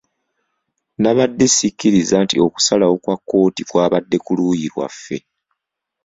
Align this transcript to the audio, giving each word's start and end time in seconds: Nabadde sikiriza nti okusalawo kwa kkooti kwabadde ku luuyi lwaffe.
Nabadde 1.01 1.45
sikiriza 1.55 2.15
nti 2.25 2.35
okusalawo 2.45 2.95
kwa 3.03 3.15
kkooti 3.19 3.61
kwabadde 3.69 4.17
ku 4.25 4.31
luuyi 4.37 4.67
lwaffe. 4.73 5.17